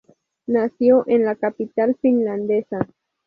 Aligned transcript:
Nació 0.47 1.03
en 1.05 1.25
la 1.25 1.35
capital 1.35 1.95
finlandesa. 2.01 2.87